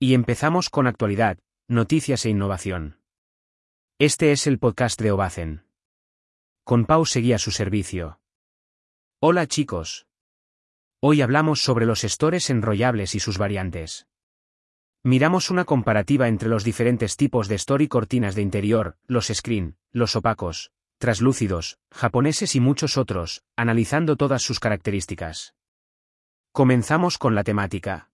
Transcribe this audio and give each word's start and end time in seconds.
Y 0.00 0.14
empezamos 0.14 0.70
con 0.70 0.86
actualidad, 0.86 1.38
noticias 1.66 2.24
e 2.24 2.30
innovación. 2.30 3.00
Este 3.98 4.30
es 4.30 4.46
el 4.46 4.60
podcast 4.60 5.00
de 5.02 5.10
Obacen. 5.10 5.64
Con 6.62 6.84
Pau 6.84 7.04
seguía 7.04 7.36
su 7.38 7.50
servicio. 7.50 8.20
Hola 9.20 9.48
chicos. 9.48 10.06
Hoy 11.00 11.20
hablamos 11.20 11.62
sobre 11.62 11.84
los 11.84 12.04
estores 12.04 12.48
enrollables 12.48 13.16
y 13.16 13.18
sus 13.18 13.38
variantes. 13.38 14.06
Miramos 15.02 15.50
una 15.50 15.64
comparativa 15.64 16.28
entre 16.28 16.48
los 16.48 16.62
diferentes 16.62 17.16
tipos 17.16 17.48
de 17.48 17.56
store 17.56 17.82
y 17.82 17.88
cortinas 17.88 18.36
de 18.36 18.42
interior, 18.42 18.96
los 19.08 19.26
screen, 19.26 19.78
los 19.90 20.14
opacos, 20.14 20.70
traslúcidos, 20.98 21.80
japoneses 21.90 22.54
y 22.54 22.60
muchos 22.60 22.98
otros, 22.98 23.42
analizando 23.56 24.14
todas 24.14 24.42
sus 24.42 24.60
características. 24.60 25.56
Comenzamos 26.52 27.18
con 27.18 27.34
la 27.34 27.42
temática. 27.42 28.12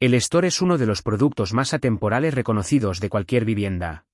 El 0.00 0.14
store 0.14 0.48
es 0.48 0.60
uno 0.60 0.76
de 0.76 0.86
los 0.86 1.02
productos 1.02 1.52
más 1.52 1.72
atemporales 1.72 2.34
reconocidos 2.34 3.00
de 3.00 3.08
cualquier 3.08 3.44
vivienda. 3.44 4.06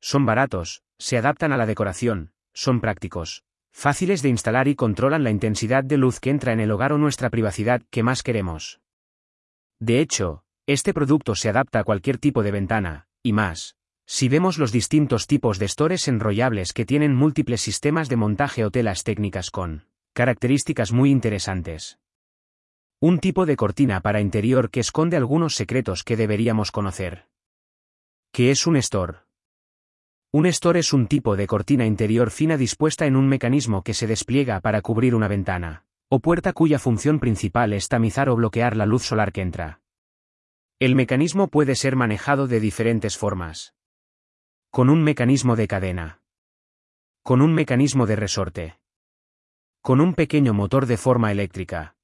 Son 0.00 0.26
baratos, 0.26 0.82
se 0.98 1.16
adaptan 1.16 1.52
a 1.52 1.56
la 1.56 1.66
decoración, 1.66 2.32
son 2.52 2.80
prácticos, 2.80 3.44
fáciles 3.72 4.20
de 4.20 4.28
instalar 4.28 4.68
y 4.68 4.74
controlan 4.74 5.24
la 5.24 5.30
intensidad 5.30 5.82
de 5.82 5.96
luz 5.96 6.20
que 6.20 6.30
entra 6.30 6.52
en 6.52 6.60
el 6.60 6.70
hogar 6.70 6.92
o 6.92 6.98
nuestra 6.98 7.30
privacidad 7.30 7.82
que 7.90 8.02
más 8.02 8.22
queremos. 8.22 8.80
De 9.80 10.00
hecho, 10.00 10.44
este 10.66 10.92
producto 10.92 11.34
se 11.34 11.48
adapta 11.48 11.80
a 11.80 11.84
cualquier 11.84 12.18
tipo 12.18 12.42
de 12.42 12.52
ventana, 12.52 13.08
y 13.22 13.32
más. 13.32 13.76
Si 14.06 14.28
vemos 14.28 14.58
los 14.58 14.72
distintos 14.72 15.26
tipos 15.26 15.58
de 15.58 15.68
stores 15.68 16.06
enrollables 16.06 16.72
que 16.72 16.84
tienen 16.84 17.14
múltiples 17.14 17.62
sistemas 17.62 18.08
de 18.08 18.16
montaje 18.16 18.64
o 18.64 18.70
telas 18.70 19.04
técnicas 19.04 19.50
con 19.50 19.86
características 20.12 20.92
muy 20.92 21.10
interesantes. 21.10 21.98
Un 23.04 23.18
tipo 23.18 23.46
de 23.46 23.56
cortina 23.56 24.00
para 24.00 24.20
interior 24.20 24.70
que 24.70 24.78
esconde 24.78 25.16
algunos 25.16 25.56
secretos 25.56 26.04
que 26.04 26.16
deberíamos 26.16 26.70
conocer. 26.70 27.26
¿Qué 28.30 28.52
es 28.52 28.64
un 28.64 28.76
store? 28.76 29.22
Un 30.30 30.46
store 30.46 30.78
es 30.78 30.92
un 30.92 31.08
tipo 31.08 31.34
de 31.34 31.48
cortina 31.48 31.84
interior 31.84 32.30
fina 32.30 32.56
dispuesta 32.56 33.04
en 33.06 33.16
un 33.16 33.26
mecanismo 33.26 33.82
que 33.82 33.92
se 33.92 34.06
despliega 34.06 34.60
para 34.60 34.82
cubrir 34.82 35.16
una 35.16 35.26
ventana, 35.26 35.84
o 36.08 36.20
puerta 36.20 36.52
cuya 36.52 36.78
función 36.78 37.18
principal 37.18 37.72
es 37.72 37.88
tamizar 37.88 38.28
o 38.28 38.36
bloquear 38.36 38.76
la 38.76 38.86
luz 38.86 39.02
solar 39.02 39.32
que 39.32 39.40
entra. 39.40 39.80
El 40.78 40.94
mecanismo 40.94 41.48
puede 41.48 41.74
ser 41.74 41.96
manejado 41.96 42.46
de 42.46 42.60
diferentes 42.60 43.18
formas. 43.18 43.74
Con 44.70 44.88
un 44.88 45.02
mecanismo 45.02 45.56
de 45.56 45.66
cadena. 45.66 46.22
Con 47.24 47.42
un 47.42 47.52
mecanismo 47.52 48.06
de 48.06 48.14
resorte. 48.14 48.78
Con 49.80 50.00
un 50.00 50.14
pequeño 50.14 50.54
motor 50.54 50.86
de 50.86 50.98
forma 50.98 51.32
eléctrica. 51.32 51.96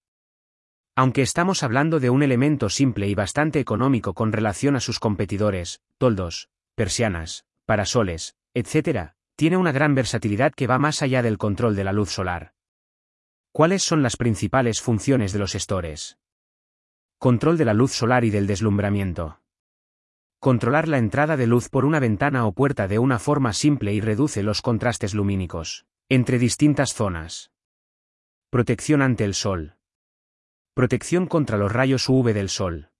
Aunque 0.98 1.22
estamos 1.22 1.62
hablando 1.62 2.00
de 2.00 2.10
un 2.10 2.24
elemento 2.24 2.68
simple 2.68 3.06
y 3.06 3.14
bastante 3.14 3.60
económico 3.60 4.14
con 4.14 4.32
relación 4.32 4.74
a 4.74 4.80
sus 4.80 4.98
competidores, 4.98 5.80
toldos, 5.96 6.50
persianas, 6.74 7.46
parasoles, 7.66 8.34
etc., 8.52 9.12
tiene 9.36 9.56
una 9.56 9.70
gran 9.70 9.94
versatilidad 9.94 10.52
que 10.52 10.66
va 10.66 10.80
más 10.80 11.00
allá 11.00 11.22
del 11.22 11.38
control 11.38 11.76
de 11.76 11.84
la 11.84 11.92
luz 11.92 12.10
solar. 12.10 12.52
¿Cuáles 13.52 13.84
son 13.84 14.02
las 14.02 14.16
principales 14.16 14.82
funciones 14.82 15.32
de 15.32 15.38
los 15.38 15.54
estores? 15.54 16.18
Control 17.18 17.58
de 17.58 17.66
la 17.66 17.74
luz 17.74 17.92
solar 17.92 18.24
y 18.24 18.30
del 18.30 18.48
deslumbramiento. 18.48 19.40
Controlar 20.40 20.88
la 20.88 20.98
entrada 20.98 21.36
de 21.36 21.46
luz 21.46 21.68
por 21.68 21.84
una 21.84 22.00
ventana 22.00 22.44
o 22.44 22.50
puerta 22.50 22.88
de 22.88 22.98
una 22.98 23.20
forma 23.20 23.52
simple 23.52 23.94
y 23.94 24.00
reduce 24.00 24.42
los 24.42 24.62
contrastes 24.62 25.14
lumínicos 25.14 25.86
entre 26.08 26.40
distintas 26.40 26.92
zonas. 26.92 27.52
Protección 28.50 29.00
ante 29.00 29.22
el 29.22 29.34
sol. 29.34 29.77
Protección 30.78 31.26
contra 31.26 31.58
los 31.58 31.72
rayos 31.72 32.08
UV 32.08 32.32
del 32.32 32.48
sol. 32.48 32.90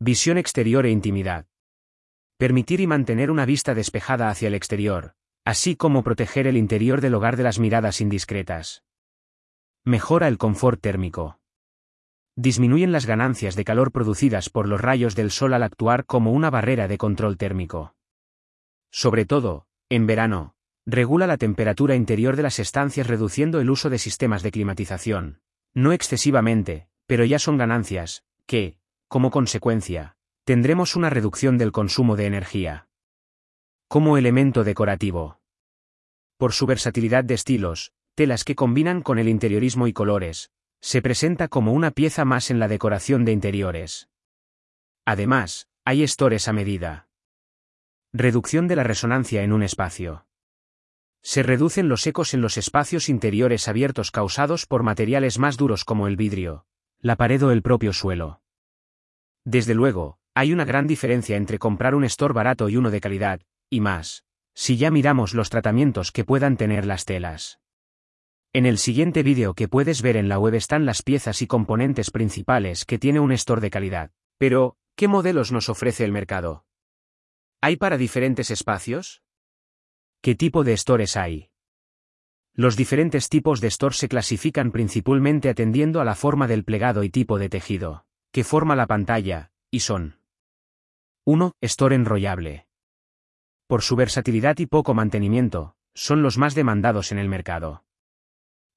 Visión 0.00 0.36
exterior 0.36 0.84
e 0.84 0.90
intimidad 0.90 1.46
permitir 2.36 2.82
y 2.82 2.86
mantener 2.86 3.30
una 3.30 3.46
vista 3.46 3.72
despejada 3.72 4.28
hacia 4.28 4.48
el 4.48 4.54
exterior, 4.54 5.14
así 5.46 5.76
como 5.76 6.02
proteger 6.02 6.46
el 6.46 6.58
interior 6.58 7.00
del 7.00 7.14
hogar 7.14 7.38
de 7.38 7.42
las 7.42 7.58
miradas 7.58 8.02
indiscretas. 8.02 8.84
Mejora 9.82 10.28
el 10.28 10.36
confort 10.36 10.78
térmico. 10.78 11.40
Disminuyen 12.36 12.92
las 12.92 13.06
ganancias 13.06 13.56
de 13.56 13.64
calor 13.64 13.90
producidas 13.90 14.50
por 14.50 14.68
los 14.68 14.78
rayos 14.78 15.14
del 15.14 15.30
sol 15.30 15.54
al 15.54 15.62
actuar 15.62 16.04
como 16.04 16.32
una 16.32 16.50
barrera 16.50 16.86
de 16.86 16.98
control 16.98 17.38
térmico. 17.38 17.94
Sobre 18.90 19.24
todo, 19.24 19.68
en 19.88 20.06
verano, 20.06 20.54
regula 20.84 21.26
la 21.26 21.38
temperatura 21.38 21.94
interior 21.94 22.36
de 22.36 22.42
las 22.42 22.58
estancias 22.58 23.06
reduciendo 23.06 23.58
el 23.58 23.70
uso 23.70 23.88
de 23.88 23.96
sistemas 23.96 24.42
de 24.42 24.50
climatización. 24.50 25.40
No 25.74 25.92
excesivamente, 25.92 26.88
pero 27.06 27.24
ya 27.24 27.38
son 27.38 27.58
ganancias, 27.58 28.24
que, 28.46 28.78
como 29.08 29.30
consecuencia, 29.30 30.16
tendremos 30.44 30.96
una 30.96 31.10
reducción 31.10 31.58
del 31.58 31.72
consumo 31.72 32.16
de 32.16 32.26
energía. 32.26 32.88
Como 33.88 34.16
elemento 34.16 34.64
decorativo. 34.64 35.40
Por 36.36 36.52
su 36.52 36.66
versatilidad 36.66 37.24
de 37.24 37.34
estilos, 37.34 37.92
telas 38.14 38.44
que 38.44 38.54
combinan 38.54 39.02
con 39.02 39.18
el 39.18 39.28
interiorismo 39.28 39.86
y 39.86 39.92
colores, 39.92 40.50
se 40.80 41.02
presenta 41.02 41.48
como 41.48 41.72
una 41.72 41.90
pieza 41.90 42.24
más 42.24 42.50
en 42.50 42.58
la 42.58 42.68
decoración 42.68 43.24
de 43.24 43.32
interiores. 43.32 44.08
Además, 45.04 45.68
hay 45.84 46.02
estores 46.02 46.46
a 46.48 46.52
medida. 46.52 47.08
Reducción 48.12 48.68
de 48.68 48.76
la 48.76 48.84
resonancia 48.84 49.42
en 49.42 49.52
un 49.52 49.62
espacio. 49.62 50.26
Se 51.26 51.42
reducen 51.42 51.88
los 51.88 52.06
ecos 52.06 52.34
en 52.34 52.42
los 52.42 52.58
espacios 52.58 53.08
interiores 53.08 53.66
abiertos 53.66 54.10
causados 54.10 54.66
por 54.66 54.82
materiales 54.82 55.38
más 55.38 55.56
duros 55.56 55.86
como 55.86 56.06
el 56.06 56.16
vidrio, 56.16 56.66
la 57.00 57.16
pared 57.16 57.42
o 57.42 57.50
el 57.50 57.62
propio 57.62 57.94
suelo. 57.94 58.42
Desde 59.42 59.74
luego, 59.74 60.18
hay 60.34 60.52
una 60.52 60.66
gran 60.66 60.86
diferencia 60.86 61.38
entre 61.38 61.58
comprar 61.58 61.94
un 61.94 62.04
store 62.04 62.34
barato 62.34 62.68
y 62.68 62.76
uno 62.76 62.90
de 62.90 63.00
calidad, 63.00 63.40
y 63.70 63.80
más, 63.80 64.24
si 64.52 64.76
ya 64.76 64.90
miramos 64.90 65.32
los 65.32 65.48
tratamientos 65.48 66.12
que 66.12 66.24
puedan 66.24 66.58
tener 66.58 66.84
las 66.84 67.06
telas. 67.06 67.58
En 68.52 68.66
el 68.66 68.76
siguiente 68.76 69.22
vídeo 69.22 69.54
que 69.54 69.66
puedes 69.66 70.02
ver 70.02 70.18
en 70.18 70.28
la 70.28 70.38
web 70.38 70.54
están 70.54 70.84
las 70.84 71.02
piezas 71.02 71.40
y 71.40 71.46
componentes 71.46 72.10
principales 72.10 72.84
que 72.84 72.98
tiene 72.98 73.20
un 73.20 73.32
store 73.32 73.62
de 73.62 73.70
calidad. 73.70 74.10
Pero, 74.36 74.76
¿qué 74.94 75.08
modelos 75.08 75.52
nos 75.52 75.70
ofrece 75.70 76.04
el 76.04 76.12
mercado? 76.12 76.66
¿Hay 77.62 77.76
para 77.76 77.96
diferentes 77.96 78.50
espacios? 78.50 79.23
¿Qué 80.24 80.34
tipo 80.34 80.64
de 80.64 80.74
stores 80.74 81.18
hay? 81.18 81.50
Los 82.54 82.78
diferentes 82.78 83.28
tipos 83.28 83.60
de 83.60 83.68
store 83.68 83.94
se 83.94 84.08
clasifican 84.08 84.72
principalmente 84.72 85.50
atendiendo 85.50 86.00
a 86.00 86.04
la 86.06 86.14
forma 86.14 86.46
del 86.48 86.64
plegado 86.64 87.04
y 87.04 87.10
tipo 87.10 87.38
de 87.38 87.50
tejido, 87.50 88.06
que 88.32 88.42
forma 88.42 88.74
la 88.74 88.86
pantalla, 88.86 89.50
y 89.70 89.80
son 89.80 90.16
1. 91.26 91.52
Store 91.60 91.94
enrollable. 91.94 92.66
Por 93.66 93.82
su 93.82 93.96
versatilidad 93.96 94.56
y 94.60 94.64
poco 94.64 94.94
mantenimiento, 94.94 95.76
son 95.92 96.22
los 96.22 96.38
más 96.38 96.54
demandados 96.54 97.12
en 97.12 97.18
el 97.18 97.28
mercado. 97.28 97.84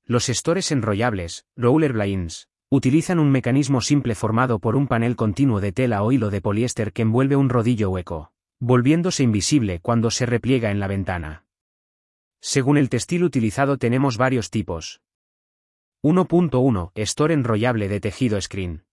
Los 0.04 0.26
stores 0.26 0.70
enrollables, 0.74 1.46
roller 1.56 1.94
blinds, 1.94 2.50
utilizan 2.70 3.20
un 3.20 3.32
mecanismo 3.32 3.80
simple 3.80 4.16
formado 4.16 4.60
por 4.60 4.76
un 4.76 4.90
panel 4.90 5.16
continuo 5.16 5.62
de 5.62 5.72
tela 5.72 6.04
o 6.04 6.12
hilo 6.12 6.30
de 6.30 6.42
poliéster 6.42 6.92
que 6.92 7.04
envuelve 7.04 7.38
un 7.38 7.48
rodillo 7.48 7.90
hueco, 7.90 8.34
volviéndose 8.60 9.24
invisible 9.24 9.80
cuando 9.80 10.12
se 10.12 10.26
repliega 10.26 10.72
en 10.72 10.80
la 10.80 10.88
ventana. 10.88 11.46
Según 12.42 12.78
el 12.78 12.90
textil 12.90 13.24
utilizado 13.24 13.78
tenemos 13.78 14.18
varios 14.18 14.50
tipos. 14.50 15.02
1.1 16.04 16.92
Store 16.96 17.34
enrollable 17.34 17.88
de 17.88 18.00
tejido 18.00 18.40
screen. 18.42 18.84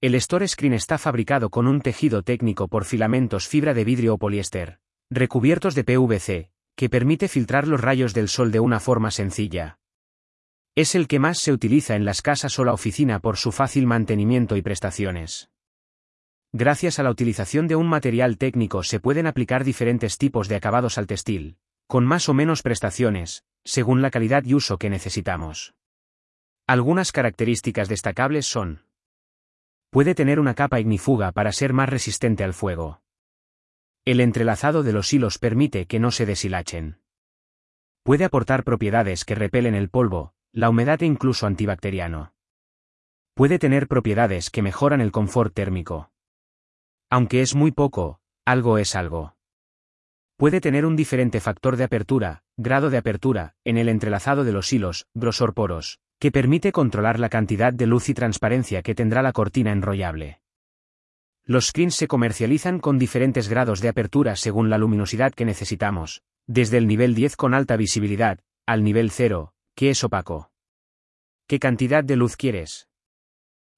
El 0.00 0.14
Store 0.16 0.48
Screen 0.48 0.72
está 0.72 0.98
fabricado 0.98 1.50
con 1.50 1.68
un 1.68 1.80
tejido 1.80 2.22
técnico 2.22 2.66
por 2.66 2.84
filamentos 2.84 3.46
fibra 3.46 3.72
de 3.72 3.84
vidrio 3.84 4.14
o 4.14 4.18
poliéster, 4.18 4.80
recubiertos 5.10 5.76
de 5.76 5.84
PVC, 5.84 6.50
que 6.74 6.88
permite 6.88 7.28
filtrar 7.28 7.68
los 7.68 7.80
rayos 7.80 8.12
del 8.12 8.28
sol 8.28 8.50
de 8.50 8.58
una 8.58 8.80
forma 8.80 9.12
sencilla. 9.12 9.78
Es 10.74 10.96
el 10.96 11.06
que 11.06 11.20
más 11.20 11.38
se 11.38 11.52
utiliza 11.52 11.94
en 11.94 12.04
las 12.04 12.20
casas 12.20 12.58
o 12.58 12.64
la 12.64 12.72
oficina 12.72 13.20
por 13.20 13.36
su 13.36 13.52
fácil 13.52 13.86
mantenimiento 13.86 14.56
y 14.56 14.62
prestaciones. 14.62 15.51
Gracias 16.54 16.98
a 16.98 17.02
la 17.02 17.10
utilización 17.10 17.66
de 17.66 17.76
un 17.76 17.88
material 17.88 18.36
técnico 18.36 18.82
se 18.82 19.00
pueden 19.00 19.26
aplicar 19.26 19.64
diferentes 19.64 20.18
tipos 20.18 20.48
de 20.48 20.56
acabados 20.56 20.98
al 20.98 21.06
textil, 21.06 21.56
con 21.86 22.04
más 22.04 22.28
o 22.28 22.34
menos 22.34 22.60
prestaciones, 22.60 23.44
según 23.64 24.02
la 24.02 24.10
calidad 24.10 24.44
y 24.44 24.52
uso 24.52 24.76
que 24.76 24.90
necesitamos. 24.90 25.74
Algunas 26.66 27.10
características 27.10 27.88
destacables 27.88 28.44
son 28.44 28.84
Puede 29.88 30.14
tener 30.14 30.38
una 30.38 30.54
capa 30.54 30.78
ignífuga 30.78 31.32
para 31.32 31.52
ser 31.52 31.72
más 31.72 31.88
resistente 31.88 32.44
al 32.44 32.52
fuego. 32.52 33.00
El 34.04 34.20
entrelazado 34.20 34.82
de 34.82 34.92
los 34.92 35.10
hilos 35.12 35.38
permite 35.38 35.86
que 35.86 36.00
no 36.00 36.10
se 36.10 36.26
deshilachen. 36.26 37.00
Puede 38.02 38.24
aportar 38.24 38.62
propiedades 38.62 39.24
que 39.24 39.34
repelen 39.34 39.74
el 39.74 39.88
polvo, 39.88 40.34
la 40.52 40.68
humedad 40.68 41.02
e 41.02 41.06
incluso 41.06 41.46
antibacteriano. 41.46 42.34
Puede 43.32 43.58
tener 43.58 43.88
propiedades 43.88 44.50
que 44.50 44.60
mejoran 44.60 45.00
el 45.00 45.12
confort 45.12 45.54
térmico. 45.54 46.11
Aunque 47.12 47.42
es 47.42 47.54
muy 47.54 47.72
poco, 47.72 48.20
algo 48.46 48.78
es 48.78 48.96
algo. 48.96 49.36
Puede 50.38 50.62
tener 50.62 50.86
un 50.86 50.96
diferente 50.96 51.40
factor 51.40 51.76
de 51.76 51.84
apertura, 51.84 52.42
grado 52.56 52.88
de 52.88 52.96
apertura, 52.96 53.52
en 53.64 53.76
el 53.76 53.90
entrelazado 53.90 54.44
de 54.44 54.52
los 54.52 54.72
hilos, 54.72 55.04
grosor 55.12 55.52
poros, 55.52 56.00
que 56.18 56.32
permite 56.32 56.72
controlar 56.72 57.20
la 57.20 57.28
cantidad 57.28 57.70
de 57.70 57.84
luz 57.84 58.08
y 58.08 58.14
transparencia 58.14 58.80
que 58.80 58.94
tendrá 58.94 59.20
la 59.20 59.34
cortina 59.34 59.72
enrollable. 59.72 60.40
Los 61.44 61.66
screens 61.66 61.96
se 61.96 62.08
comercializan 62.08 62.78
con 62.78 62.98
diferentes 62.98 63.46
grados 63.46 63.82
de 63.82 63.90
apertura 63.90 64.34
según 64.34 64.70
la 64.70 64.78
luminosidad 64.78 65.34
que 65.34 65.44
necesitamos, 65.44 66.22
desde 66.46 66.78
el 66.78 66.86
nivel 66.86 67.14
10 67.14 67.36
con 67.36 67.52
alta 67.52 67.76
visibilidad, 67.76 68.38
al 68.64 68.82
nivel 68.82 69.10
0, 69.10 69.52
que 69.74 69.90
es 69.90 70.02
opaco. 70.02 70.50
¿Qué 71.46 71.58
cantidad 71.58 72.04
de 72.04 72.16
luz 72.16 72.38
quieres? 72.38 72.88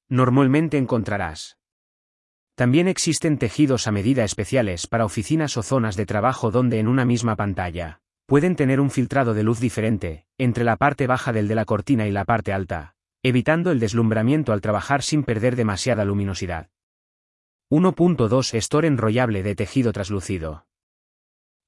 Normalmente 0.09 0.79
encontrarás. 0.79 1.59
También 2.55 2.87
existen 2.87 3.39
tejidos 3.39 3.89
a 3.89 3.93
medida 3.93 4.23
especiales 4.23 4.87
para 4.87 5.05
oficinas 5.05 5.57
o 5.57 5.63
zonas 5.63 5.97
de 5.97 6.07
trabajo 6.07 6.53
donde 6.53 6.79
en 6.79 6.87
una 6.87 7.05
misma 7.05 7.35
pantalla 7.35 8.01
pueden 8.27 8.55
tener 8.57 8.81
un 8.81 8.91
filtrado 8.91 9.35
de 9.35 9.43
luz 9.43 9.61
diferente, 9.61 10.25
entre 10.39 10.65
la 10.65 10.77
parte 10.77 11.07
baja 11.07 11.33
del 11.33 11.49
de 11.49 11.57
la 11.57 11.65
cortina 11.65 12.07
y 12.07 12.13
la 12.13 12.25
parte 12.25 12.53
alta, 12.53 12.95
evitando 13.23 13.71
el 13.71 13.81
deslumbramiento 13.81 14.53
al 14.53 14.61
trabajar 14.61 15.03
sin 15.03 15.25
perder 15.25 15.57
demasiada 15.57 16.05
luminosidad. 16.05 16.71
1.2 17.71 18.55
Store 18.55 18.87
enrollable 18.87 19.43
de 19.43 19.55
tejido 19.57 19.93
translúcido. 19.93 20.67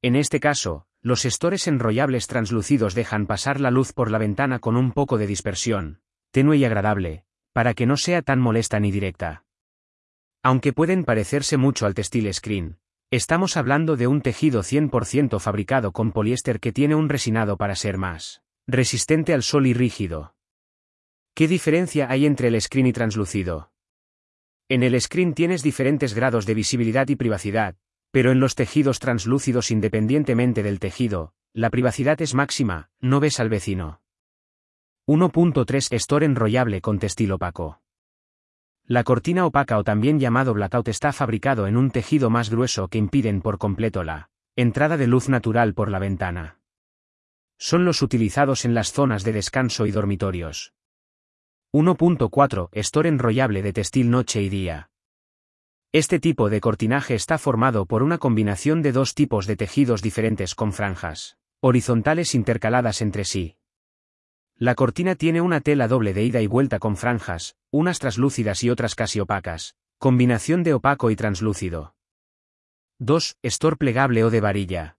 En 0.03 0.15
este 0.15 0.41
caso, 0.41 0.87
los 1.03 1.25
estores 1.25 1.67
enrollables 1.67 2.27
translúcidos 2.27 2.95
dejan 2.95 3.27
pasar 3.27 3.61
la 3.61 3.71
luz 3.71 3.93
por 3.93 4.11
la 4.11 4.19
ventana 4.19 4.61
con 4.61 4.77
un 4.77 4.93
poco 4.93 5.19
de 5.19 5.27
dispersión, 5.27 6.01
tenue 6.31 6.59
y 6.59 6.65
agradable, 6.65 7.25
para 7.53 7.75
que 7.75 7.87
no 7.87 7.97
sea 7.97 8.23
tan 8.23 8.41
molesta 8.41 8.79
ni 8.79 8.93
directa. 8.93 9.46
Aunque 10.47 10.73
pueden 10.73 11.05
parecerse 11.05 11.57
mucho 11.57 11.87
al 11.87 11.95
textil 11.95 12.33
screen, 12.33 12.79
estamos 13.11 13.57
hablando 13.57 13.97
de 13.97 14.07
un 14.07 14.23
tejido 14.23 14.63
100% 14.63 15.41
fabricado 15.41 15.91
con 15.91 16.13
poliéster 16.13 16.61
que 16.61 16.71
tiene 16.71 16.95
un 16.95 17.09
resinado 17.09 17.57
para 17.57 17.75
ser 17.75 17.99
más 17.99 18.45
resistente 18.69 19.35
al 19.35 19.43
sol 19.43 19.67
y 19.67 19.75
rígido. 19.75 20.37
¿Qué 21.35 21.49
diferencia 21.49 22.09
hay 22.09 22.27
entre 22.27 22.47
el 22.47 22.61
screen 22.61 22.87
y 22.87 22.93
translúcido? 22.93 23.73
En 24.69 24.85
el 24.85 25.01
screen 25.01 25.35
tienes 25.35 25.65
diferentes 25.65 26.15
grados 26.15 26.47
de 26.47 26.55
visibilidad 26.55 27.09
y 27.09 27.17
privacidad, 27.17 27.75
pero 28.13 28.31
en 28.31 28.39
los 28.39 28.55
tejidos 28.55 29.01
translúcidos 29.01 29.73
independientemente 29.73 30.63
del 30.63 30.79
tejido, 30.79 31.35
la 31.55 31.71
privacidad 31.71 32.23
es 32.23 32.35
máxima, 32.35 32.91
no 33.01 33.19
ves 33.19 33.41
al 33.41 33.49
vecino. 33.49 34.01
1.3 35.09 35.93
Store 35.93 36.25
enrollable 36.25 36.81
con 36.81 37.01
textil 37.01 37.33
opaco. 37.33 37.81
La 38.89 39.03
cortina 39.03 39.45
opaca 39.45 39.79
o 39.79 39.85
también 39.85 40.21
llamado 40.21 40.55
blackout 40.55 40.87
está 40.87 41.13
fabricado 41.13 41.67
en 41.67 41.77
un 41.77 41.91
tejido 41.91 42.31
más 42.31 42.51
grueso 42.51 42.87
que 42.87 42.99
impiden 42.99 43.43
por 43.43 43.59
completo 43.59 44.05
la 44.05 44.31
entrada 44.55 44.97
de 44.97 45.09
luz 45.09 45.29
natural 45.29 45.75
por 45.75 45.91
la 45.91 45.99
ventana. 45.99 46.61
Son 47.59 47.85
los 47.85 48.01
utilizados 48.01 48.65
en 48.65 48.75
las 48.75 48.93
zonas 48.93 49.25
de 49.25 49.33
descanso 49.33 49.87
y 49.87 49.91
dormitorios. 49.91 50.73
1.4 51.73 52.69
Store 52.73 53.09
enrollable 53.09 53.63
de 53.63 53.73
textil 53.73 54.09
noche 54.09 54.41
y 54.41 54.49
día. 54.49 54.91
Este 55.93 56.21
tipo 56.21 56.49
de 56.49 56.61
cortinaje 56.61 57.15
está 57.15 57.39
formado 57.39 57.87
por 57.87 58.03
una 58.03 58.19
combinación 58.19 58.83
de 58.83 58.93
dos 58.93 59.15
tipos 59.15 59.47
de 59.47 59.57
tejidos 59.57 60.01
diferentes 60.01 60.55
con 60.55 60.73
franjas 60.73 61.39
horizontales 61.61 62.35
intercaladas 62.35 63.01
entre 63.01 63.25
sí. 63.25 63.56
La 64.59 64.75
cortina 64.75 65.17
tiene 65.17 65.43
una 65.43 65.61
tela 65.61 65.87
doble 65.87 66.15
de 66.15 66.25
ida 66.25 66.41
y 66.41 66.47
vuelta 66.47 66.79
con 66.79 66.97
franjas, 66.97 67.57
unas 67.71 67.99
traslúcidas 67.99 68.65
y 68.65 68.71
otras 68.71 68.95
casi 68.95 69.21
opacas, 69.21 69.75
combinación 69.99 70.63
de 70.63 70.73
opaco 70.73 71.11
y 71.11 71.17
translúcido. 71.17 71.95
2. 72.99 73.37
Store 73.43 73.77
plegable 73.77 74.25
o 74.25 74.31
de 74.31 74.41
varilla. 74.41 74.97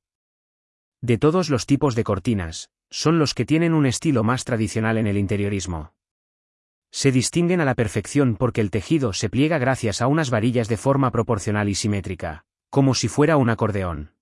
De 1.02 1.18
todos 1.18 1.50
los 1.50 1.66
tipos 1.66 1.96
de 1.96 2.04
cortinas, 2.04 2.70
son 2.92 3.18
los 3.18 3.34
que 3.34 3.46
tienen 3.46 3.74
un 3.74 3.88
estilo 3.88 4.24
más 4.24 4.46
tradicional 4.46 5.00
en 5.00 5.08
el 5.08 5.18
interiorismo. 5.18 5.96
Se 6.92 7.12
distinguen 7.12 7.60
a 7.60 7.66
la 7.66 7.74
perfección 7.74 8.36
porque 8.36 8.62
el 8.62 8.70
tejido 8.70 9.12
se 9.12 9.28
pliega 9.28 9.58
gracias 9.58 10.04
a 10.04 10.08
unas 10.08 10.30
varillas 10.30 10.68
de 10.68 10.78
forma 10.78 11.10
proporcional 11.10 11.68
y 11.68 11.74
simétrica, 11.74 12.46
como 12.70 12.94
si 12.94 13.08
fuera 13.08 13.38
un 13.38 13.50
acordeón. 13.50 14.17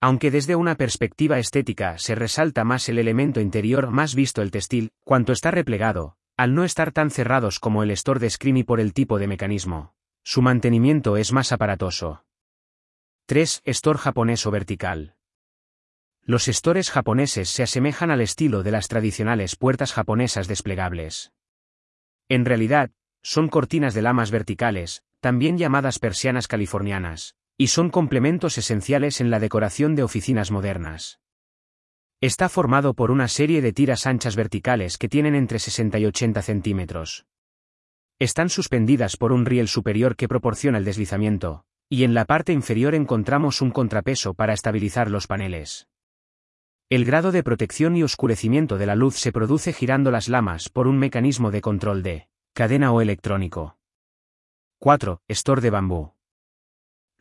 Aunque 0.00 0.30
desde 0.30 0.56
una 0.56 0.74
perspectiva 0.74 1.38
estética 1.38 1.98
se 1.98 2.14
resalta 2.14 2.64
más 2.64 2.88
el 2.88 2.98
elemento 2.98 3.40
interior 3.40 3.90
más 3.90 4.14
visto 4.14 4.42
el 4.42 4.50
textil, 4.50 4.90
cuanto 5.04 5.32
está 5.32 5.50
replegado, 5.50 6.16
al 6.36 6.54
no 6.54 6.64
estar 6.64 6.92
tan 6.92 7.10
cerrados 7.10 7.58
como 7.58 7.82
el 7.82 7.90
store 7.92 8.20
de 8.20 8.30
Screamy 8.30 8.62
por 8.62 8.78
el 8.78 8.92
tipo 8.92 9.18
de 9.18 9.26
mecanismo, 9.26 9.94
su 10.22 10.42
mantenimiento 10.42 11.16
es 11.16 11.32
más 11.32 11.50
aparatoso. 11.50 12.24
3. 13.26 13.62
Store 13.64 13.98
japonés 13.98 14.44
o 14.46 14.50
vertical. 14.50 15.16
Los 16.22 16.44
stores 16.46 16.90
japoneses 16.90 17.48
se 17.48 17.62
asemejan 17.62 18.10
al 18.10 18.20
estilo 18.20 18.62
de 18.62 18.72
las 18.72 18.88
tradicionales 18.88 19.56
puertas 19.56 19.92
japonesas 19.92 20.46
desplegables. 20.46 21.32
En 22.28 22.44
realidad, 22.44 22.90
son 23.22 23.48
cortinas 23.48 23.94
de 23.94 24.02
lamas 24.02 24.30
verticales, 24.30 25.04
también 25.20 25.56
llamadas 25.56 25.98
persianas 25.98 26.48
californianas, 26.48 27.36
y 27.58 27.68
son 27.68 27.90
complementos 27.90 28.58
esenciales 28.58 29.20
en 29.20 29.30
la 29.30 29.40
decoración 29.40 29.94
de 29.94 30.02
oficinas 30.02 30.50
modernas. 30.50 31.20
Está 32.20 32.48
formado 32.48 32.94
por 32.94 33.10
una 33.10 33.28
serie 33.28 33.60
de 33.60 33.72
tiras 33.72 34.06
anchas 34.06 34.36
verticales 34.36 34.98
que 34.98 35.08
tienen 35.08 35.34
entre 35.34 35.58
60 35.58 35.98
y 35.98 36.06
80 36.06 36.42
centímetros. 36.42 37.26
Están 38.18 38.48
suspendidas 38.48 39.16
por 39.16 39.32
un 39.32 39.44
riel 39.44 39.68
superior 39.68 40.16
que 40.16 40.28
proporciona 40.28 40.78
el 40.78 40.84
deslizamiento, 40.84 41.66
y 41.88 42.04
en 42.04 42.14
la 42.14 42.24
parte 42.24 42.52
inferior 42.52 42.94
encontramos 42.94 43.60
un 43.60 43.70
contrapeso 43.70 44.34
para 44.34 44.54
estabilizar 44.54 45.10
los 45.10 45.26
paneles. 45.26 45.88
El 46.88 47.04
grado 47.04 47.32
de 47.32 47.42
protección 47.42 47.96
y 47.96 48.02
oscurecimiento 48.02 48.78
de 48.78 48.86
la 48.86 48.94
luz 48.94 49.16
se 49.16 49.32
produce 49.32 49.72
girando 49.72 50.10
las 50.10 50.28
lamas 50.28 50.68
por 50.68 50.86
un 50.86 50.98
mecanismo 50.98 51.50
de 51.50 51.60
control 51.60 52.02
de 52.02 52.28
cadena 52.54 52.92
o 52.92 53.00
electrónico. 53.00 53.76
4. 54.78 55.20
Store 55.28 55.60
de 55.60 55.70
bambú. 55.70 56.15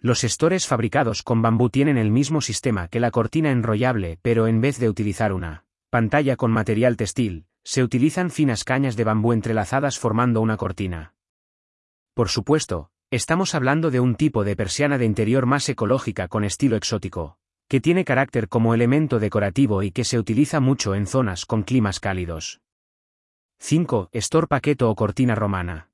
Los 0.05 0.23
estores 0.23 0.67
fabricados 0.67 1.23
con 1.23 1.41
bambú 1.41 1.71
tienen 1.71 1.97
el 1.97 2.11
mismo 2.11 2.39
sistema 2.39 2.89
que 2.89 2.99
la 2.99 3.09
cortina 3.09 3.49
enrollable, 3.49 4.19
pero 4.21 4.45
en 4.45 4.61
vez 4.61 4.77
de 4.77 4.87
utilizar 4.87 5.33
una 5.33 5.65
pantalla 5.89 6.35
con 6.35 6.51
material 6.51 6.95
textil, 6.95 7.47
se 7.63 7.83
utilizan 7.83 8.29
finas 8.29 8.63
cañas 8.63 8.95
de 8.97 9.03
bambú 9.03 9.33
entrelazadas 9.33 9.97
formando 9.97 10.41
una 10.41 10.57
cortina. 10.57 11.15
Por 12.13 12.29
supuesto, 12.29 12.91
estamos 13.09 13.55
hablando 13.55 13.89
de 13.89 13.99
un 13.99 14.13
tipo 14.13 14.43
de 14.43 14.55
persiana 14.55 14.99
de 14.99 15.05
interior 15.05 15.47
más 15.47 15.67
ecológica 15.69 16.27
con 16.27 16.43
estilo 16.43 16.75
exótico, 16.75 17.39
que 17.67 17.81
tiene 17.81 18.05
carácter 18.05 18.47
como 18.47 18.75
elemento 18.75 19.17
decorativo 19.17 19.81
y 19.81 19.89
que 19.89 20.03
se 20.03 20.19
utiliza 20.19 20.59
mucho 20.59 20.93
en 20.93 21.07
zonas 21.07 21.47
con 21.47 21.63
climas 21.63 21.99
cálidos. 21.99 22.61
5. 23.57 24.09
Store 24.11 24.45
paqueto 24.45 24.87
o 24.87 24.95
cortina 24.95 25.33
romana. 25.33 25.89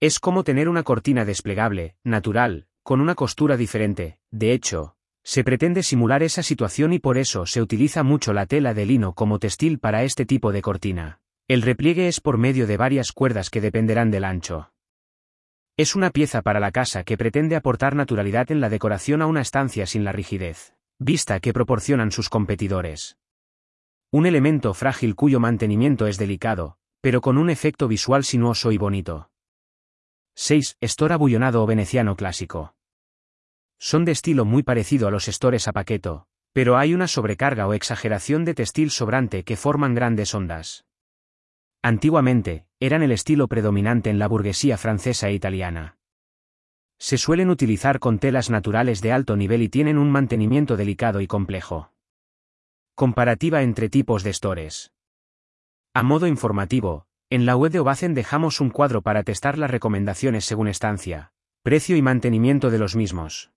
Es 0.00 0.18
como 0.18 0.44
tener 0.44 0.70
una 0.70 0.82
cortina 0.82 1.26
desplegable, 1.26 1.94
natural, 2.04 2.68
con 2.82 3.00
una 3.00 3.14
costura 3.14 3.56
diferente, 3.56 4.18
de 4.30 4.52
hecho, 4.52 4.96
se 5.22 5.44
pretende 5.44 5.82
simular 5.82 6.22
esa 6.22 6.42
situación 6.42 6.92
y 6.92 6.98
por 6.98 7.16
eso 7.16 7.46
se 7.46 7.62
utiliza 7.62 8.02
mucho 8.02 8.32
la 8.32 8.46
tela 8.46 8.74
de 8.74 8.86
lino 8.86 9.14
como 9.14 9.38
textil 9.38 9.78
para 9.78 10.02
este 10.02 10.26
tipo 10.26 10.52
de 10.52 10.62
cortina. 10.62 11.20
El 11.48 11.62
repliegue 11.62 12.08
es 12.08 12.20
por 12.20 12.38
medio 12.38 12.66
de 12.66 12.76
varias 12.76 13.12
cuerdas 13.12 13.50
que 13.50 13.60
dependerán 13.60 14.10
del 14.10 14.24
ancho. 14.24 14.72
Es 15.76 15.94
una 15.94 16.10
pieza 16.10 16.42
para 16.42 16.60
la 16.60 16.70
casa 16.70 17.04
que 17.04 17.16
pretende 17.16 17.56
aportar 17.56 17.94
naturalidad 17.94 18.50
en 18.50 18.60
la 18.60 18.68
decoración 18.68 19.22
a 19.22 19.26
una 19.26 19.40
estancia 19.40 19.86
sin 19.86 20.04
la 20.04 20.12
rigidez, 20.12 20.74
vista 20.98 21.40
que 21.40 21.52
proporcionan 21.52 22.12
sus 22.12 22.28
competidores. 22.28 23.16
Un 24.10 24.26
elemento 24.26 24.74
frágil 24.74 25.14
cuyo 25.14 25.40
mantenimiento 25.40 26.06
es 26.06 26.18
delicado, 26.18 26.76
pero 27.00 27.20
con 27.20 27.38
un 27.38 27.48
efecto 27.48 27.88
visual 27.88 28.24
sinuoso 28.24 28.70
y 28.70 28.76
bonito. 28.76 29.31
6. 30.34 30.78
Estor 30.80 31.12
abullonado 31.12 31.62
o 31.62 31.66
veneciano 31.66 32.16
clásico. 32.16 32.74
Son 33.78 34.04
de 34.04 34.12
estilo 34.12 34.44
muy 34.44 34.62
parecido 34.62 35.06
a 35.08 35.10
los 35.10 35.28
estores 35.28 35.68
a 35.68 35.72
paqueto, 35.72 36.26
pero 36.52 36.78
hay 36.78 36.94
una 36.94 37.06
sobrecarga 37.06 37.66
o 37.66 37.74
exageración 37.74 38.44
de 38.44 38.54
textil 38.54 38.90
sobrante 38.90 39.44
que 39.44 39.56
forman 39.56 39.94
grandes 39.94 40.34
ondas. 40.34 40.86
Antiguamente, 41.82 42.66
eran 42.80 43.02
el 43.02 43.12
estilo 43.12 43.48
predominante 43.48 44.08
en 44.08 44.18
la 44.18 44.28
burguesía 44.28 44.78
francesa 44.78 45.28
e 45.28 45.34
italiana. 45.34 45.98
Se 46.98 47.18
suelen 47.18 47.50
utilizar 47.50 47.98
con 47.98 48.18
telas 48.18 48.48
naturales 48.48 49.02
de 49.02 49.12
alto 49.12 49.36
nivel 49.36 49.62
y 49.62 49.68
tienen 49.68 49.98
un 49.98 50.10
mantenimiento 50.10 50.76
delicado 50.76 51.20
y 51.20 51.26
complejo. 51.26 51.92
Comparativa 52.94 53.62
entre 53.62 53.88
tipos 53.88 54.22
de 54.22 54.32
stores. 54.32 54.92
A 55.94 56.02
modo 56.02 56.26
informativo, 56.26 57.06
en 57.32 57.46
la 57.46 57.56
web 57.56 57.72
de 57.72 57.80
Obacen 57.80 58.12
dejamos 58.12 58.60
un 58.60 58.68
cuadro 58.68 59.00
para 59.00 59.22
testar 59.22 59.56
las 59.56 59.70
recomendaciones 59.70 60.44
según 60.44 60.68
estancia, 60.68 61.32
precio 61.62 61.96
y 61.96 62.02
mantenimiento 62.02 62.68
de 62.68 62.78
los 62.78 62.94
mismos. 62.94 63.52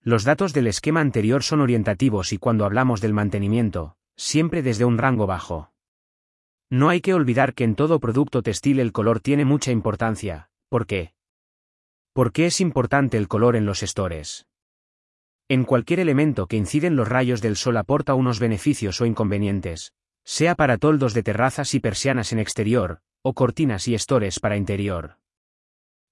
Los 0.00 0.24
datos 0.24 0.52
del 0.52 0.66
esquema 0.66 1.00
anterior 1.00 1.44
son 1.44 1.60
orientativos 1.60 2.32
y 2.32 2.38
cuando 2.38 2.64
hablamos 2.64 3.00
del 3.00 3.12
mantenimiento, 3.12 3.94
siempre 4.16 4.62
desde 4.62 4.84
un 4.84 4.98
rango 4.98 5.28
bajo. 5.28 5.70
No 6.70 6.88
hay 6.88 7.00
que 7.00 7.14
olvidar 7.14 7.54
que 7.54 7.62
en 7.62 7.76
todo 7.76 8.00
producto 8.00 8.42
textil 8.42 8.80
el 8.80 8.90
color 8.90 9.20
tiene 9.20 9.44
mucha 9.44 9.70
importancia. 9.70 10.50
¿Por 10.68 10.88
qué? 10.88 11.14
¿Por 12.12 12.32
qué 12.32 12.46
es 12.46 12.60
importante 12.60 13.16
el 13.16 13.28
color 13.28 13.54
en 13.54 13.64
los 13.64 13.84
estores? 13.84 14.48
En 15.46 15.62
cualquier 15.62 16.00
elemento 16.00 16.48
que 16.48 16.56
inciden 16.56 16.96
los 16.96 17.08
rayos 17.08 17.42
del 17.42 17.54
sol 17.54 17.76
aporta 17.76 18.14
unos 18.14 18.40
beneficios 18.40 19.00
o 19.00 19.06
inconvenientes, 19.06 19.92
sea 20.24 20.54
para 20.54 20.78
toldos 20.78 21.14
de 21.14 21.22
terrazas 21.22 21.74
y 21.74 21.80
persianas 21.80 22.32
en 22.32 22.38
exterior, 22.38 23.00
o 23.22 23.34
cortinas 23.34 23.88
y 23.88 23.94
estores 23.94 24.40
para 24.40 24.56
interior. 24.56 25.18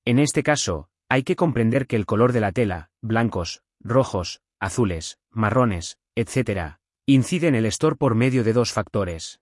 En 0.05 0.19
este 0.19 0.43
caso, 0.43 0.89
hay 1.09 1.23
que 1.23 1.37
comprender 1.37 1.87
que 1.87 1.97
el 1.97 2.07
color 2.07 2.33
de 2.33 2.41
la 2.41 2.53
tela, 2.53 2.91
blancos, 3.01 3.63
rojos, 3.81 4.43
azules, 4.59 5.19
marrones, 5.31 5.99
etc., 6.15 6.77
incide 7.07 7.49
en 7.49 7.55
el 7.55 7.67
store 7.67 7.97
por 7.97 8.15
medio 8.15 8.45
de 8.45 8.53
dos 8.53 8.73
factores. 8.73 9.41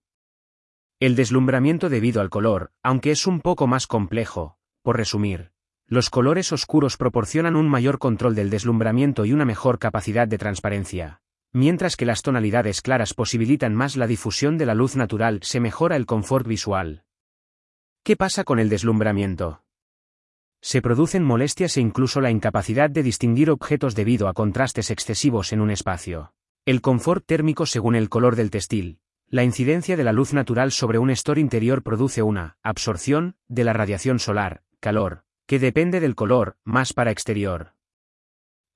El 1.00 1.14
deslumbramiento 1.14 1.88
debido 1.88 2.20
al 2.20 2.30
color, 2.30 2.72
aunque 2.82 3.10
es 3.10 3.26
un 3.26 3.40
poco 3.40 3.66
más 3.66 3.87
complejo, 3.87 4.58
por 4.82 4.96
resumir, 4.96 5.52
los 5.87 6.10
colores 6.10 6.52
oscuros 6.52 6.96
proporcionan 6.96 7.56
un 7.56 7.68
mayor 7.68 7.98
control 7.98 8.34
del 8.34 8.50
deslumbramiento 8.50 9.25
y 9.25 9.32
una 9.32 9.44
mejor 9.44 9.78
capacidad 9.78 10.28
de 10.28 10.38
transparencia, 10.38 11.22
mientras 11.52 11.97
que 11.97 12.07
las 12.07 12.23
tonalidades 12.23 12.83
claras 12.83 13.14
posibilitan 13.14 13.75
más 13.75 13.97
la 13.97 14.07
difusión 14.07 14.59
de 14.59 14.67
la 14.67 14.75
luz 14.75 14.97
natural, 14.97 15.40
se 15.43 15.61
mejora 15.61 15.97
el 15.97 16.07
confort 16.07 16.47
visual. 16.47 17.05
¿Qué 18.02 18.17
pasa 18.17 18.45
con 18.45 18.59
el 18.59 18.69
deslumbramiento? 18.69 19.62
Se 20.61 20.83
producen 20.83 21.23
molestias 21.23 21.76
e 21.76 21.81
incluso 21.81 22.21
la 22.21 22.31
incapacidad 22.31 22.90
de 22.90 23.02
distinguir 23.02 23.50
objetos 23.50 23.95
debido 23.95 24.28
a 24.28 24.35
contrastes 24.35 24.90
excesivos 24.90 25.52
en 25.52 25.61
un 25.61 25.71
espacio. 25.71 26.33
El 26.64 26.81
confort 26.81 27.25
térmico 27.25 27.64
según 27.64 27.95
el 27.95 28.09
color 28.09 28.35
del 28.35 28.50
textil, 28.50 29.00
la 29.28 29.45
incidencia 29.45 29.97
de 29.97 30.05
la 30.05 30.12
luz 30.12 30.33
natural 30.33 30.73
sobre 30.73 30.99
un 30.99 31.11
store 31.11 31.40
interior 31.40 31.83
produce 31.83 32.23
una 32.23 32.57
absorción 32.62 33.37
de 33.47 33.64
la 33.64 33.73
radiación 33.73 34.19
solar, 34.19 34.62
calor, 34.81 35.25
que 35.47 35.59
depende 35.59 36.00
del 36.00 36.14
color, 36.14 36.57
más 36.64 36.93
para 36.93 37.11
exterior. 37.11 37.75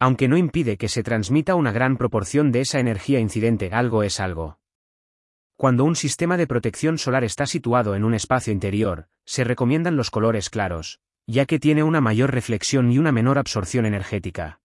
Aunque 0.02 0.26
no 0.26 0.36
impide 0.36 0.78
que 0.78 0.88
se 0.88 1.04
transmita 1.04 1.54
una 1.54 1.70
gran 1.70 1.96
proporción 1.96 2.50
de 2.50 2.62
esa 2.62 2.80
energía 2.80 3.20
incidente, 3.20 3.70
algo 3.72 4.02
es 4.02 4.18
algo. 4.18 4.58
Cuando 5.54 5.84
un 5.84 5.94
sistema 5.94 6.36
de 6.36 6.48
protección 6.48 6.98
solar 6.98 7.22
está 7.22 7.46
situado 7.46 7.94
en 7.94 8.02
un 8.02 8.12
espacio 8.12 8.52
interior, 8.52 9.06
se 9.24 9.44
recomiendan 9.44 9.94
los 9.94 10.10
colores 10.10 10.50
claros, 10.50 10.98
ya 11.28 11.46
que 11.46 11.60
tiene 11.60 11.84
una 11.84 12.00
mayor 12.00 12.32
reflexión 12.32 12.90
y 12.90 12.98
una 12.98 13.12
menor 13.12 13.38
absorción 13.38 13.86
energética. 13.86 14.60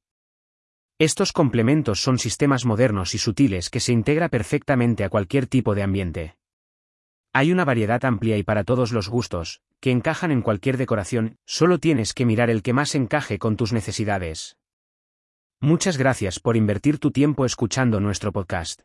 Estos 0.97 1.33
complementos 1.33 1.99
son 2.01 2.17
sistemas 2.17 2.65
modernos 2.65 3.13
y 3.13 3.19
sutiles 3.19 3.69
que 3.69 3.79
se 3.79 3.93
integra 3.93 4.29
perfectamente 4.29 5.03
a 5.03 5.09
cualquier 5.09 5.45
tipo 5.45 5.75
de 5.75 5.83
ambiente. 5.83 6.37
Hay 7.31 7.51
una 7.51 7.63
variedad 7.63 8.03
amplia 8.05 8.37
y 8.37 8.41
para 8.41 8.63
todos 8.63 8.91
los 8.91 9.07
gustos, 9.07 9.61
que 9.81 9.91
encajan 9.91 10.31
en 10.31 10.41
cualquier 10.41 10.77
decoración, 10.77 11.37
solo 11.45 11.77
tienes 11.77 12.15
que 12.15 12.25
mirar 12.25 12.49
el 12.49 12.63
que 12.63 12.73
más 12.73 12.95
encaje 12.95 13.37
con 13.37 13.55
tus 13.55 13.71
necesidades. 13.71 14.57
Muchas 15.59 15.97
gracias 15.97 16.39
por 16.39 16.55
invertir 16.55 16.99
tu 16.99 17.09
tiempo 17.09 17.43
escuchando 17.43 17.99
nuestro 17.99 18.31
podcast. 18.31 18.81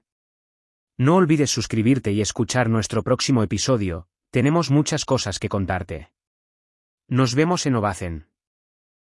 No 0.96 1.16
olvides 1.16 1.50
suscribirte 1.50 2.12
y 2.12 2.22
escuchar 2.22 2.70
nuestro 2.70 3.02
próximo 3.02 3.42
episodio, 3.42 4.08
tenemos 4.30 4.70
muchas 4.70 5.04
cosas 5.04 5.38
que 5.38 5.50
contarte. 5.50 6.12
Nos 7.08 7.34
vemos 7.34 7.66
en 7.66 7.74
Ovacen. 7.74 8.31